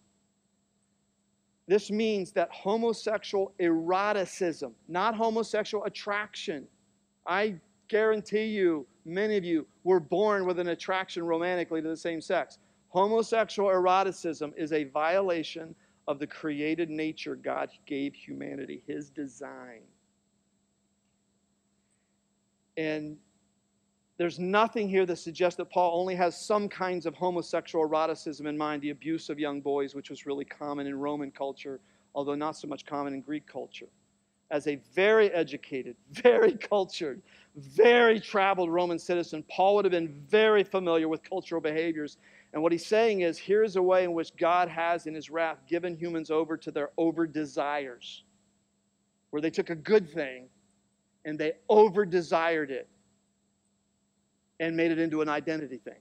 [1.67, 6.67] This means that homosexual eroticism, not homosexual attraction.
[7.27, 7.55] I
[7.89, 12.59] guarantee you, many of you were born with an attraction romantically to the same sex.
[12.89, 15.75] Homosexual eroticism is a violation
[16.07, 19.81] of the created nature God gave humanity, his design.
[22.77, 23.17] And
[24.17, 28.57] there's nothing here that suggests that Paul only has some kinds of homosexual eroticism in
[28.57, 31.81] mind, the abuse of young boys, which was really common in Roman culture,
[32.15, 33.89] although not so much common in Greek culture.
[34.51, 37.23] As a very educated, very cultured,
[37.57, 42.19] very traveled Roman citizen, Paul would have been very familiar with cultural behaviors
[42.55, 45.59] and what he's saying is here's a way in which God has, in his wrath,
[45.69, 48.23] given humans over to their over desires,
[49.31, 50.49] where they took a good thing
[51.25, 52.89] and they over desired it
[54.61, 55.99] and made it into an identity thing.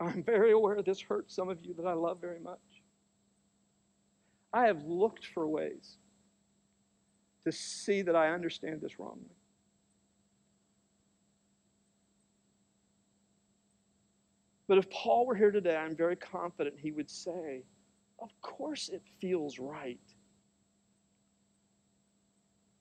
[0.00, 2.58] I'm very aware this hurts some of you that I love very much.
[4.54, 5.98] I have looked for ways
[7.44, 9.36] to see that I understand this wrongly.
[14.68, 17.64] But if Paul were here today, I'm very confident he would say,
[18.20, 20.00] Of course it feels right.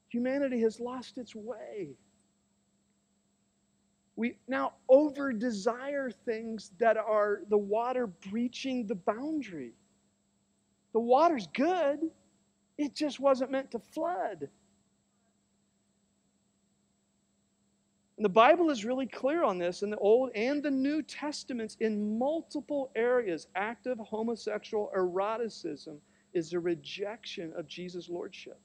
[0.09, 1.89] Humanity has lost its way.
[4.15, 9.73] We now over desire things that are the water breaching the boundary.
[10.93, 11.99] The water's good.
[12.81, 14.49] It just wasn't meant to flood.
[18.17, 21.77] And the Bible is really clear on this in the Old and the New Testaments
[21.79, 23.47] in multiple areas.
[23.55, 25.99] Active homosexual eroticism
[26.33, 28.59] is a rejection of Jesus' lordship.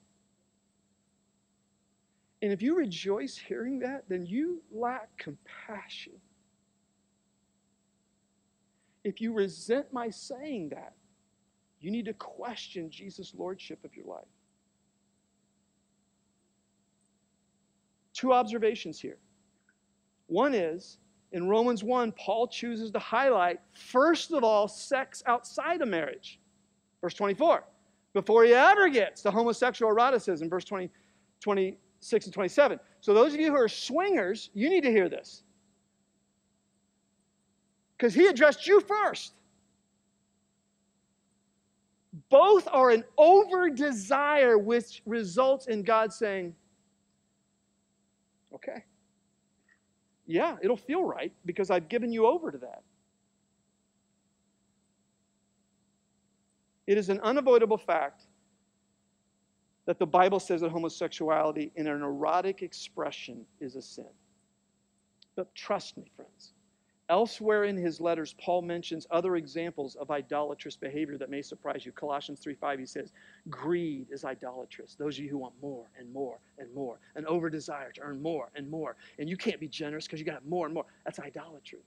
[2.41, 6.13] And if you rejoice hearing that, then you lack compassion.
[9.03, 10.96] If you resent my saying that,
[11.79, 14.25] you need to question Jesus' lordship of your life.
[18.13, 19.17] Two observations here.
[20.25, 20.97] One is,
[21.31, 26.39] in Romans 1, Paul chooses to highlight, first of all, sex outside of marriage.
[27.01, 27.63] Verse 24.
[28.13, 30.89] Before he ever gets to homosexual eroticism, verse 20,
[31.39, 32.79] 26 and 27.
[33.01, 35.43] So, those of you who are swingers, you need to hear this.
[37.97, 39.33] Because he addressed you first
[42.29, 46.55] both are an over desire which results in God saying,
[48.53, 48.83] okay,
[50.25, 52.83] yeah, it'll feel right because I've given you over to that.
[56.85, 58.23] It is an unavoidable fact
[59.85, 64.07] that the Bible says that homosexuality in an erotic expression is a sin.
[65.35, 66.53] But trust me, friends,
[67.09, 71.93] Elsewhere in his letters, Paul mentions other examples of idolatrous behavior that may surprise you.
[71.93, 73.13] Colossians 3:5, he says,
[73.49, 74.95] Greed is idolatrous.
[74.95, 78.21] Those of you who want more and more and more, an over desire to earn
[78.21, 78.97] more and more.
[79.19, 80.85] And you can't be generous because you got more and more.
[81.05, 81.79] That's idolatry.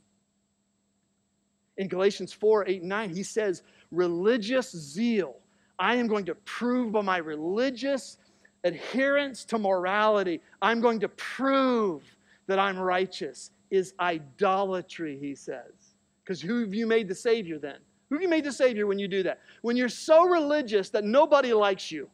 [1.77, 5.37] In Galatians 4, 8, and 9, he says, Religious zeal.
[5.79, 8.19] I am going to prove by my religious
[8.65, 12.03] adherence to morality, I'm going to prove
[12.47, 15.95] that I'm righteous is idolatry, he says.
[16.23, 17.79] Because who have you made the Savior then?
[18.09, 19.41] Who have you made the Savior when you do that?
[19.63, 22.09] When you're so religious that nobody likes you,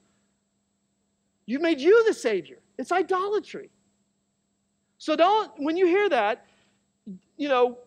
[1.47, 2.59] you've made you the Savior.
[2.79, 3.71] It's idolatry.
[4.99, 6.47] So don't, when you hear that,
[7.37, 7.79] you know,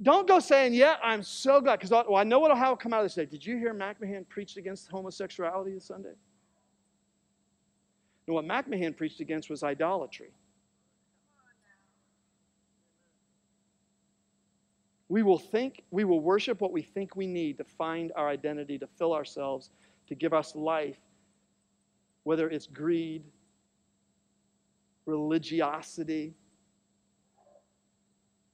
[0.00, 1.78] don't go saying, yeah, I'm so glad.
[1.78, 3.26] Because well, I know what will come out of this day.
[3.26, 6.14] Did you hear McMahan preached against homosexuality this Sunday?
[8.26, 10.30] No, what McMahan preached against was idolatry.
[15.12, 18.78] We will think, we will worship what we think we need to find our identity,
[18.78, 19.68] to fill ourselves,
[20.06, 20.96] to give us life,
[22.22, 23.22] whether it's greed,
[25.04, 26.32] religiosity,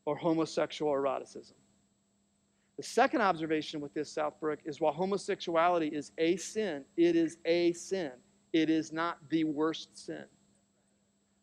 [0.05, 1.55] or homosexual eroticism.
[2.77, 7.73] The second observation with this, Southbrook, is while homosexuality is a sin, it is a
[7.75, 8.11] sin.
[8.53, 10.25] It is not the worst sin.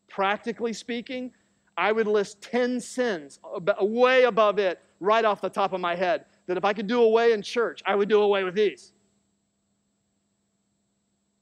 [0.08, 1.32] Practically speaking,
[1.76, 3.38] I would list 10 sins
[3.80, 7.02] way above it right off the top of my head that if I could do
[7.02, 8.92] away in church, I would do away with these.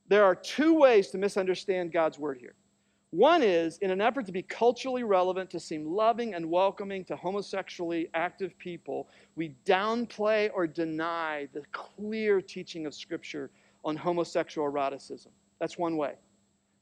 [0.08, 2.54] There are two ways to misunderstand God's word here.
[3.10, 7.14] One is in an effort to be culturally relevant, to seem loving and welcoming to
[7.14, 13.50] homosexually active people, we downplay or deny the clear teaching of Scripture
[13.84, 15.30] on homosexual eroticism.
[15.60, 16.14] That's one way.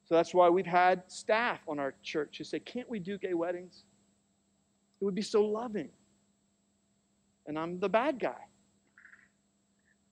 [0.04, 3.34] So that's why we've had staff on our church who say, Can't we do gay
[3.34, 3.84] weddings?
[5.00, 5.88] It would be so loving
[7.46, 8.40] and I'm the bad guy.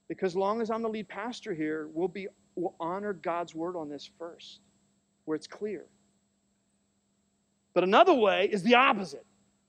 [0.09, 2.27] Because long as I'm the lead pastor here, we'll be
[2.57, 4.61] we'll honor God's word on this first,
[5.25, 5.87] where it's clear.
[7.75, 9.25] But another way is the opposite.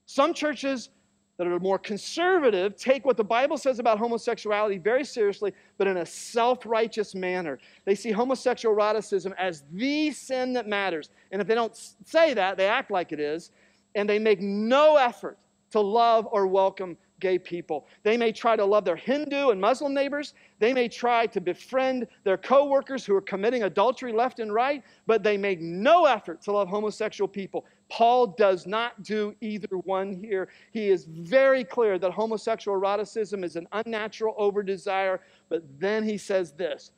[0.06, 0.90] Some churches
[1.38, 5.98] that are more conservative take what the Bible says about homosexuality very seriously, but in
[5.98, 7.58] a self righteous manner.
[7.84, 11.10] They see homosexual eroticism as the sin that matters.
[11.30, 13.50] And if they don't say that, they act like it is,
[13.94, 15.38] and they make no effort
[15.70, 17.86] to love or welcome gay people.
[18.02, 20.34] They may try to love their Hindu and Muslim neighbors.
[20.58, 25.22] They may try to befriend their coworkers who are committing adultery left and right, but
[25.22, 27.64] they make no effort to love homosexual people.
[27.92, 30.48] Paul does not do either one here.
[30.72, 35.20] He is very clear that homosexual eroticism is an unnatural over desire,
[35.50, 36.92] but then he says this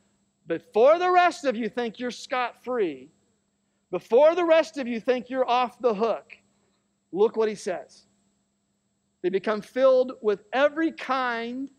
[0.46, 3.08] before the rest of you think you're scot free,
[3.90, 6.36] before the rest of you think you're off the hook,
[7.10, 8.06] look what he says.
[9.22, 11.72] They become filled with every kind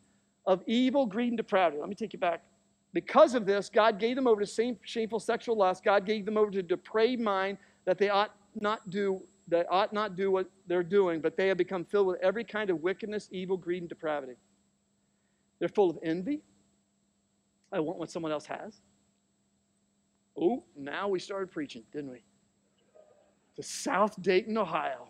[0.46, 1.80] of evil, greed, and depravity.
[1.80, 2.44] Let me take you back.
[2.92, 5.86] Because of this, God gave them over to shameful sexual lust.
[5.86, 8.32] God gave them over to depraved mind that they ought
[8.62, 12.20] not do they ought not do what they're doing, but they have become filled with
[12.22, 14.34] every kind of wickedness, evil, greed, and depravity.
[15.60, 16.42] They're full of envy.
[17.72, 18.82] I want what someone else has.
[20.40, 22.24] Oh, now we started preaching, didn't we?
[23.56, 25.10] To South Dayton, Ohio.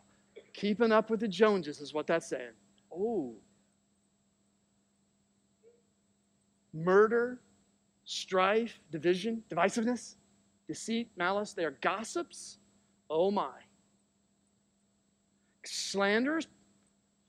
[0.53, 2.51] Keeping up with the Joneses is what that's saying.
[2.93, 3.35] Oh.
[6.73, 7.39] Murder,
[8.03, 10.15] strife, division, divisiveness,
[10.67, 11.53] deceit, malice.
[11.53, 12.59] They are gossips.
[13.09, 13.51] Oh my.
[15.65, 16.47] Slanders,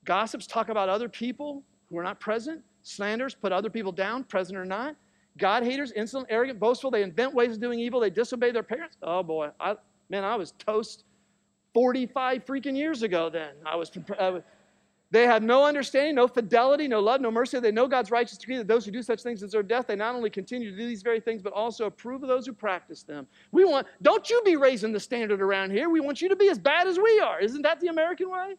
[0.05, 2.61] gossips talk about other people who are not present.
[2.83, 4.95] Slanders put other people down, present or not.
[5.37, 6.89] God haters, insolent, arrogant, boastful.
[6.89, 7.99] They invent ways of doing evil.
[7.99, 8.97] They disobey their parents.
[9.01, 9.75] Oh boy, I,
[10.09, 11.03] man, I was toast
[11.73, 13.51] 45 freaking years ago then.
[13.65, 14.39] I was, uh,
[15.09, 17.59] they have no understanding, no fidelity, no love, no mercy.
[17.59, 19.87] They know God's righteous decree that those who do such things deserve death.
[19.87, 22.51] They not only continue to do these very things, but also approve of those who
[22.51, 23.25] practice them.
[23.53, 25.89] We want, don't you be raising the standard around here.
[25.89, 27.39] We want you to be as bad as we are.
[27.39, 28.55] Isn't that the American way?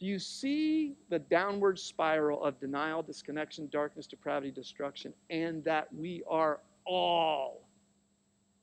[0.00, 6.22] Do you see the downward spiral of denial, disconnection, darkness, depravity, destruction, and that we
[6.28, 7.62] are all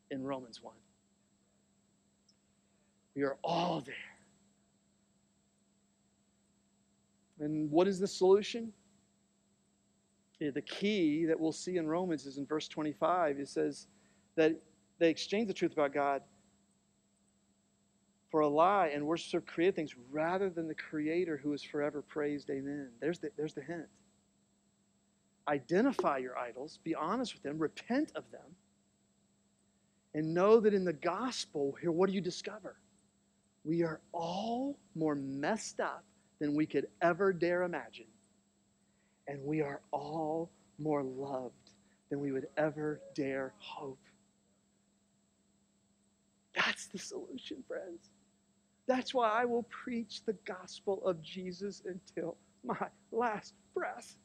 [0.09, 0.73] in Romans 1?
[3.15, 4.10] We are all there.
[7.41, 8.71] And what is the solution?
[10.41, 13.39] Eh, the key that we'll see in Romans is in verse 25.
[13.39, 13.87] It says
[14.35, 14.55] that
[14.99, 16.21] they exchange the truth about God
[18.29, 22.49] for a lie and worship created things rather than the Creator who is forever praised.
[22.49, 22.89] Amen.
[23.01, 23.87] There's the, there's the hint.
[25.47, 28.55] identify your idols, be honest with them, repent of them,
[30.13, 32.77] and know that in the gospel, here, what do you discover?
[33.63, 36.05] We are all more messed up
[36.41, 38.07] than we could ever dare imagine.
[39.27, 41.69] And we are all more loved
[42.09, 43.99] than we would ever dare hope.
[46.55, 48.09] That's the solution, friends.
[48.87, 54.15] That's why I will preach the gospel of Jesus until my last breath.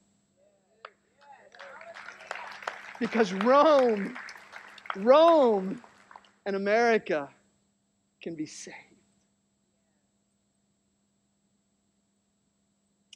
[2.98, 4.16] Because Rome,
[4.96, 5.82] Rome
[6.46, 7.28] and America
[8.22, 8.85] can be saved.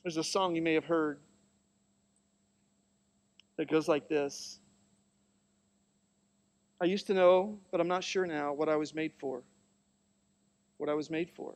[0.03, 1.20] There's a song you may have heard
[3.57, 4.61] that goes like this
[6.80, 9.42] I used to know, but I'm not sure now, what I was made for.
[10.78, 11.55] What I was made for.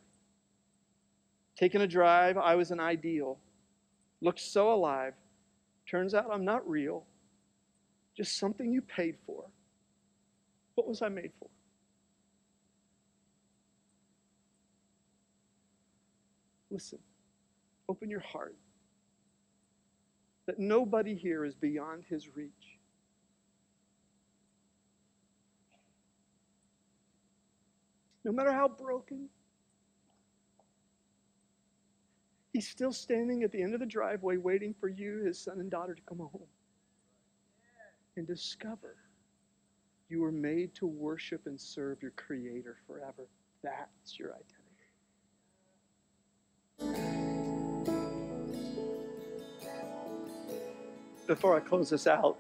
[1.57, 3.39] Taking a drive, I was an ideal.
[4.21, 5.15] Looked so alive.
[5.91, 7.07] Turns out I'm not real.
[8.15, 9.45] Just something you paid for.
[10.75, 11.49] What was I made for?
[16.71, 16.99] Listen,
[17.89, 18.57] open your heart.
[20.47, 22.79] That nobody here is beyond his reach.
[28.25, 29.29] No matter how broken,
[32.53, 35.71] he's still standing at the end of the driveway waiting for you, his son and
[35.71, 36.49] daughter, to come home
[38.17, 38.97] and discover
[40.09, 43.27] you were made to worship and serve your Creator forever.
[43.63, 44.35] That's your
[46.81, 47.44] identity.
[51.27, 52.37] Before I close this out,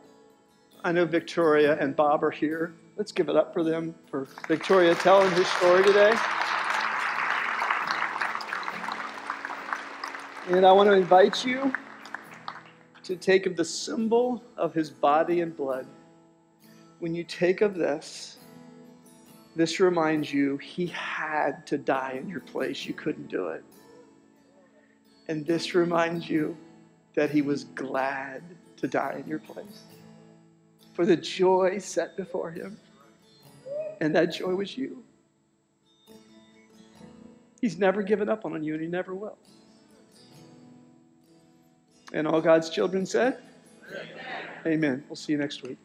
[0.84, 2.74] I know Victoria and Bob are here.
[2.96, 6.12] Let's give it up for them, for Victoria telling her story today.
[10.48, 11.72] And I want to invite you
[13.04, 15.86] to take of the symbol of his body and blood.
[16.98, 18.36] When you take of this,
[19.56, 22.84] this reminds you he had to die in your place.
[22.84, 23.64] You couldn't do it.
[25.28, 26.54] And this reminds you
[27.14, 28.42] that he was glad
[28.84, 29.84] to die in your place
[30.92, 32.78] for the joy set before him.
[34.00, 35.02] And that joy was you.
[37.60, 39.38] He's never given up on you, and he never will.
[42.12, 43.38] And all God's children said,
[43.90, 44.04] Amen.
[44.66, 45.04] Amen.
[45.08, 45.78] We'll see you next week.